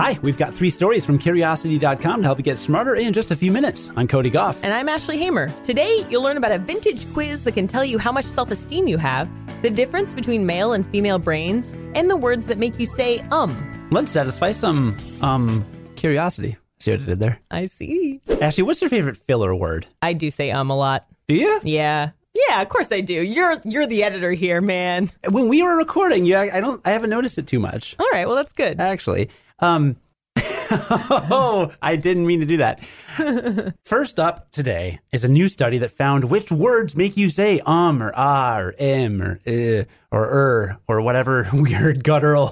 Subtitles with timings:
[0.00, 3.36] Hi, we've got three stories from curiosity.com to help you get smarter in just a
[3.36, 3.90] few minutes.
[3.96, 4.58] I'm Cody Gough.
[4.64, 5.52] And I'm Ashley Hamer.
[5.62, 8.88] Today, you'll learn about a vintage quiz that can tell you how much self esteem
[8.88, 9.28] you have,
[9.60, 13.54] the difference between male and female brains, and the words that make you say um.
[13.90, 15.66] Let's satisfy some, um,
[15.96, 16.56] curiosity.
[16.78, 17.38] See what I did there?
[17.50, 18.22] I see.
[18.40, 19.86] Ashley, what's your favorite filler word?
[20.00, 21.08] I do say um a lot.
[21.28, 21.60] Do you?
[21.62, 22.12] Yeah.
[22.48, 23.14] Yeah, of course I do.
[23.14, 25.10] You're you're the editor here, man.
[25.28, 27.96] When we were recording, yeah, I don't, I haven't noticed it too much.
[27.98, 28.80] All right, well that's good.
[28.80, 29.28] Actually,
[29.60, 29.96] um,
[30.72, 32.84] oh, I didn't mean to do that.
[33.84, 38.00] First up today is a new study that found which words make you say um
[38.00, 42.48] or ah or em or uh, or er or whatever weird guttural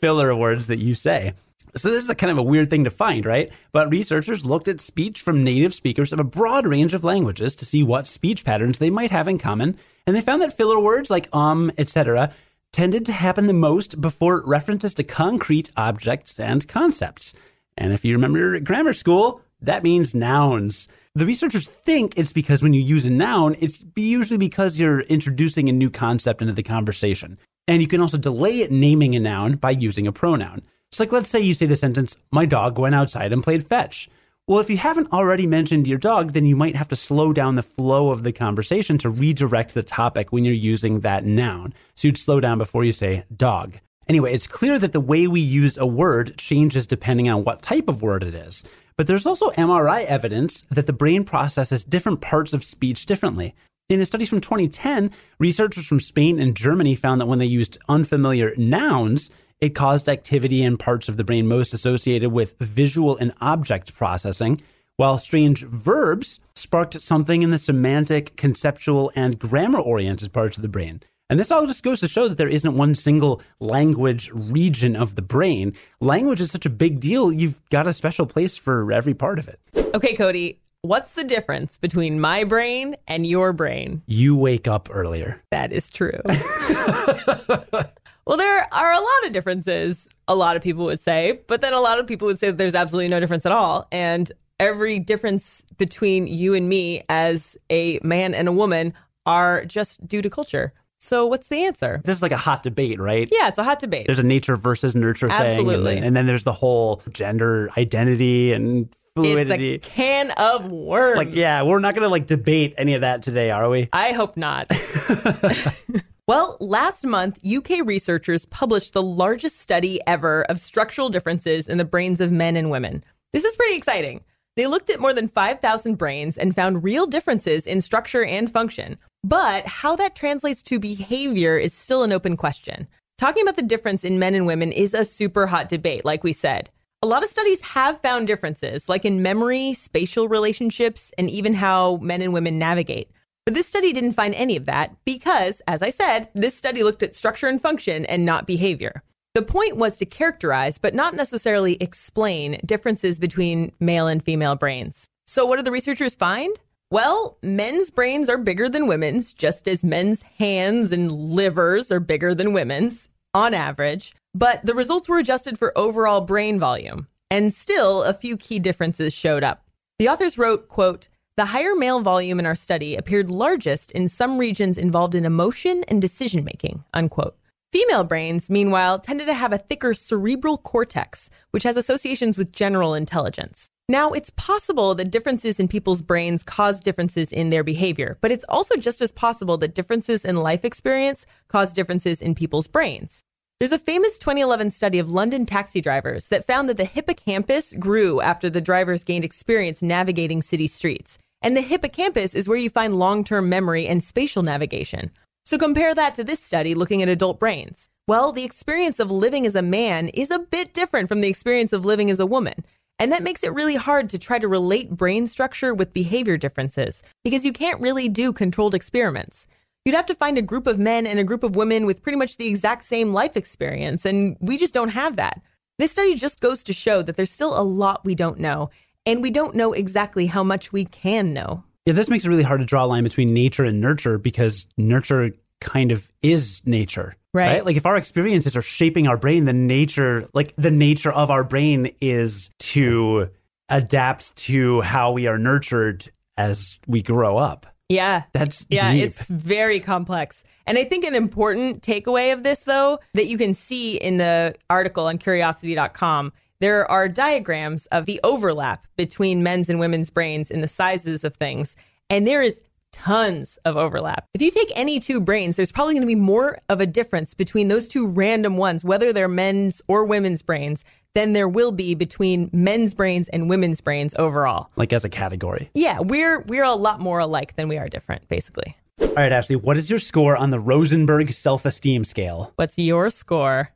[0.00, 1.32] filler words that you say.
[1.74, 3.52] So this is a kind of a weird thing to find, right?
[3.72, 7.66] But researchers looked at speech from native speakers of a broad range of languages to
[7.66, 11.10] see what speech patterns they might have in common, and they found that filler words
[11.10, 12.32] like um, etc.,
[12.72, 17.34] tended to happen the most before references to concrete objects and concepts.
[17.76, 20.88] And if you remember grammar school, that means nouns.
[21.14, 25.68] The researchers think it's because when you use a noun, it's usually because you're introducing
[25.68, 27.38] a new concept into the conversation.
[27.66, 30.62] And you can also delay naming a noun by using a pronoun.
[30.90, 34.08] So, like, let's say you say the sentence, My dog went outside and played fetch.
[34.48, 37.56] Well, if you haven't already mentioned your dog, then you might have to slow down
[37.56, 41.74] the flow of the conversation to redirect the topic when you're using that noun.
[41.94, 43.76] So you'd slow down before you say dog.
[44.08, 47.88] Anyway, it's clear that the way we use a word changes depending on what type
[47.88, 48.64] of word it is.
[48.96, 53.54] But there's also MRI evidence that the brain processes different parts of speech differently.
[53.90, 57.76] In a study from 2010, researchers from Spain and Germany found that when they used
[57.86, 63.32] unfamiliar nouns, it caused activity in parts of the brain most associated with visual and
[63.40, 64.60] object processing,
[64.96, 70.68] while strange verbs sparked something in the semantic, conceptual, and grammar oriented parts of the
[70.68, 71.02] brain.
[71.30, 75.14] And this all just goes to show that there isn't one single language region of
[75.14, 75.74] the brain.
[76.00, 79.46] Language is such a big deal, you've got a special place for every part of
[79.46, 79.60] it.
[79.94, 84.02] Okay, Cody, what's the difference between my brain and your brain?
[84.06, 85.42] You wake up earlier.
[85.50, 86.18] That is true.
[88.28, 91.72] well, there are a lot of differences, a lot of people would say, but then
[91.72, 93.88] a lot of people would say that there's absolutely no difference at all.
[93.90, 94.30] And
[94.60, 98.92] every difference between you and me as a man and a woman
[99.24, 100.74] are just due to culture.
[100.98, 102.02] So what's the answer?
[102.04, 103.26] This is like a hot debate, right?
[103.32, 104.04] Yeah, it's a hot debate.
[104.04, 105.74] There's a nature versus nurture Absolutely.
[105.74, 105.78] thing.
[105.78, 109.74] And then, and then there's the whole gender identity and fluidity.
[109.74, 111.16] It's a can of worms.
[111.16, 113.88] like, yeah, we're not going to like debate any of that today, are we?
[113.92, 114.68] I hope not.
[116.28, 121.86] well, last month, UK researchers published the largest study ever of structural differences in the
[121.86, 123.02] brains of men and women.
[123.32, 124.22] This is pretty exciting.
[124.54, 128.98] They looked at more than 5,000 brains and found real differences in structure and function.
[129.24, 132.88] But how that translates to behavior is still an open question.
[133.16, 136.34] Talking about the difference in men and women is a super hot debate, like we
[136.34, 136.68] said.
[137.02, 141.96] A lot of studies have found differences, like in memory, spatial relationships, and even how
[141.96, 143.10] men and women navigate.
[143.48, 147.02] But this study didn't find any of that because, as I said, this study looked
[147.02, 149.02] at structure and function and not behavior.
[149.34, 155.06] The point was to characterize, but not necessarily explain, differences between male and female brains.
[155.26, 156.60] So, what did the researchers find?
[156.90, 162.34] Well, men's brains are bigger than women's, just as men's hands and livers are bigger
[162.34, 164.12] than women's on average.
[164.34, 169.14] But the results were adjusted for overall brain volume, and still a few key differences
[169.14, 169.64] showed up.
[169.98, 171.08] The authors wrote, quote,
[171.38, 175.84] the higher male volume in our study appeared largest in some regions involved in emotion
[175.86, 177.36] and decision making, unquote.
[177.70, 182.92] Female brains, meanwhile, tended to have a thicker cerebral cortex, which has associations with general
[182.92, 183.68] intelligence.
[183.88, 188.44] Now, it's possible that differences in people's brains cause differences in their behavior, but it's
[188.48, 193.22] also just as possible that differences in life experience cause differences in people's brains.
[193.60, 198.20] There's a famous 2011 study of London taxi drivers that found that the hippocampus grew
[198.20, 201.16] after the drivers gained experience navigating city streets.
[201.42, 205.10] And the hippocampus is where you find long term memory and spatial navigation.
[205.44, 207.88] So compare that to this study looking at adult brains.
[208.06, 211.72] Well, the experience of living as a man is a bit different from the experience
[211.72, 212.64] of living as a woman.
[212.98, 217.02] And that makes it really hard to try to relate brain structure with behavior differences
[217.22, 219.46] because you can't really do controlled experiments.
[219.84, 222.18] You'd have to find a group of men and a group of women with pretty
[222.18, 225.40] much the exact same life experience, and we just don't have that.
[225.78, 228.68] This study just goes to show that there's still a lot we don't know,
[229.08, 231.64] and we don't know exactly how much we can know.
[231.86, 234.66] Yeah, this makes it really hard to draw a line between nature and nurture because
[234.76, 237.14] nurture kind of is nature.
[237.32, 237.64] Right.
[237.64, 241.42] Like if our experiences are shaping our brain, the nature, like the nature of our
[241.42, 243.30] brain is to
[243.70, 247.66] adapt to how we are nurtured as we grow up.
[247.88, 248.24] Yeah.
[248.34, 249.04] That's yeah, deep.
[249.04, 250.44] it's very complex.
[250.66, 254.54] And I think an important takeaway of this, though, that you can see in the
[254.68, 260.60] article on curiosity.com, there are diagrams of the overlap between men's and women's brains in
[260.60, 261.76] the sizes of things.
[262.10, 264.26] And there is tons of overlap.
[264.34, 267.34] If you take any two brains, there's probably going to be more of a difference
[267.34, 270.84] between those two random ones, whether they're men's or women's brains,
[271.14, 274.70] than there will be between men's brains and women's brains overall.
[274.76, 275.70] like as a category.
[275.74, 278.76] Yeah, we're we're a lot more alike than we are different, basically.
[279.00, 282.52] All right, Ashley, what is your score on the Rosenberg self esteem scale?
[282.56, 283.70] What's your score?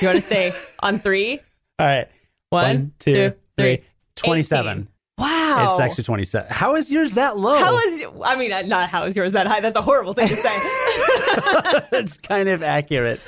[0.00, 1.38] You want to say on three?
[1.78, 2.08] All right.
[2.52, 3.76] One, One, two, two, three.
[3.76, 3.84] three.
[4.16, 4.78] 27.
[4.80, 4.88] 18.
[5.18, 5.68] Wow.
[5.70, 6.52] It's actually 27.
[6.52, 7.56] How is yours that low?
[7.56, 9.60] How is I mean uh, not how is yours that high?
[9.60, 11.80] That's a horrible thing to say.
[11.90, 13.20] That's kind of accurate.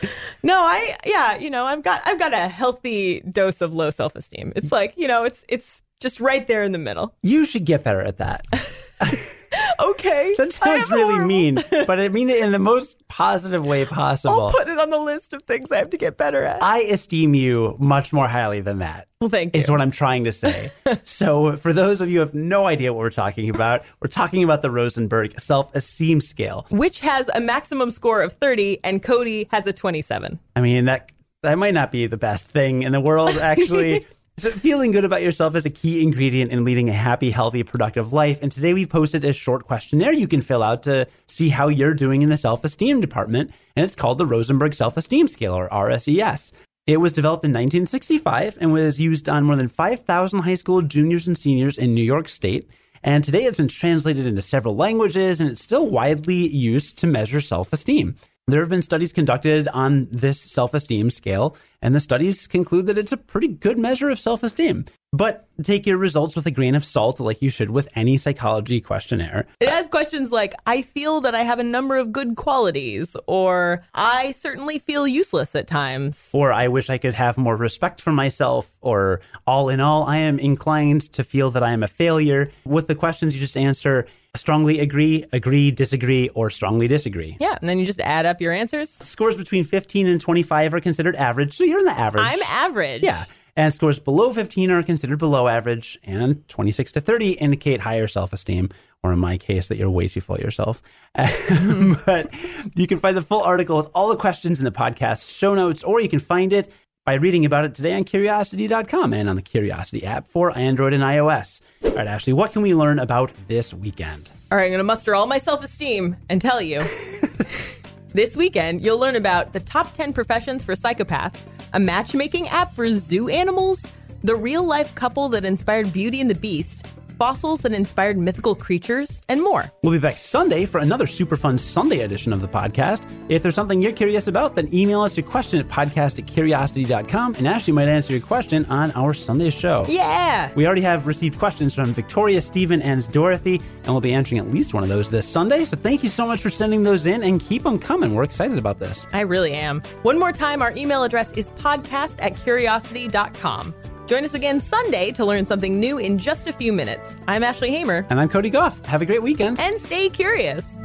[0.43, 4.53] no, I yeah, you know, I've got I've got a healthy dose of low self-esteem.
[4.57, 7.15] It's like, you know, it's it's just right there in the middle.
[7.23, 8.47] You should get better at that.
[9.95, 10.35] Okay.
[10.39, 11.55] That sounds really mean,
[11.87, 14.43] but I mean it in the most positive way possible.
[14.43, 16.63] I'll put it on the list of things I have to get better at.
[16.63, 19.09] I esteem you much more highly than that.
[19.21, 19.61] well, thank you.
[19.61, 20.71] Is what I'm trying to say.
[21.05, 24.43] so, for those of you who have no idea what we're talking about, we're talking
[24.43, 26.67] about the Rosenberg self esteem scale.
[26.71, 30.39] Which has a maximum score of 30 and Cody has a 27.
[30.57, 31.11] I mean, that
[31.43, 34.07] that might not be the best thing in the world, actually.
[34.37, 38.13] So, feeling good about yourself is a key ingredient in leading a happy, healthy, productive
[38.13, 38.41] life.
[38.43, 41.95] And today we've posted a short questionnaire you can fill out to see how you're
[41.95, 43.53] doing in the self esteem department.
[43.77, 46.51] And it's called the Rosenberg Self Esteem Scale, or RSES.
[46.89, 51.29] It was developed in 1965 and was used on more than 5,000 high school juniors
[51.29, 52.69] and seniors in New York State.
[53.05, 57.41] And today it's been translated into several languages and it's still widely used to measure
[57.41, 58.17] self esteem.
[58.47, 62.99] There have been studies conducted on this self esteem scale, and the studies conclude that
[62.99, 64.85] it's a pretty good measure of self esteem.
[65.15, 68.83] But take your results with a grain of salt, like you should with any psychology
[68.83, 69.47] questionnaire.
[69.61, 73.83] It has questions like I feel that I have a number of good qualities, or
[73.95, 76.31] I certainly feel useless at times.
[76.35, 80.19] Or I wish I could have more respect for myself, or all in all, I
[80.19, 82.51] am inclined to feel that I am a failure.
[82.67, 84.07] With the questions, you just answer
[84.37, 87.37] strongly agree, agree, disagree, or strongly disagree.
[87.41, 88.91] Yeah, and then you just add up your answers.
[88.91, 92.25] Scores between 15 and 25 are considered average, so you're in the average.
[92.25, 93.03] I'm average.
[93.03, 93.25] Yeah.
[93.57, 98.33] And scores below 15 are considered below average, and 26 to 30 indicate higher self
[98.33, 98.71] esteem,
[99.05, 100.83] or in my case, that you're way too full of yourself.
[101.15, 102.35] but
[102.75, 105.85] you can find the full article with all the questions in the podcast show notes,
[105.85, 106.69] or you can find it
[107.05, 111.03] by reading about it today on curiosity.com and on the Curiosity app for Android and
[111.03, 111.61] iOS.
[111.85, 114.33] All right, Ashley, what can we learn about this weekend?
[114.51, 116.79] All right, I'm going to muster all my self esteem and tell you.
[118.09, 122.89] this weekend, you'll learn about the top 10 professions for psychopaths, a matchmaking app for
[122.89, 123.87] zoo animals,
[124.23, 126.87] the real life couple that inspired Beauty and the Beast,
[127.19, 129.65] fossils that inspired mythical creatures, and more.
[129.83, 133.11] We'll be back Sunday for another super fun Sunday edition of the podcast.
[133.29, 137.35] If there's something you're curious about, then email us your question at podcast at curiosity.com,
[137.37, 139.85] and Ashley might answer your question on our Sunday show.
[139.89, 140.53] Yeah!
[140.55, 144.51] We already have received questions from Victoria, Stephen, and Dorothy, and we'll be answering at
[144.51, 145.65] least one of those this Sunday.
[145.65, 148.15] So thank you so much for sending those in and keep them coming.
[148.15, 149.07] We're excited about this.
[149.13, 149.81] I really am.
[150.03, 153.75] One more time, our email address is podcast at curiosity.com.
[154.07, 157.17] Join us again Sunday to learn something new in just a few minutes.
[157.27, 158.85] I'm Ashley Hamer, And I'm Cody Gough.
[158.85, 159.59] Have a great weekend.
[159.59, 160.79] and stay curious.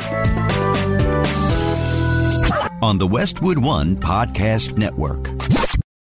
[2.81, 5.27] on the Westwood One Podcast Network.